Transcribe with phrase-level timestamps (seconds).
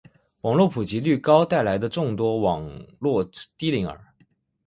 [0.41, 2.67] 网络普及率高带来的众多网
[2.97, 3.23] 络
[3.55, 4.03] 低龄儿